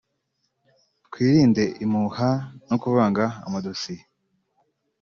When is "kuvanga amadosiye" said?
2.83-4.03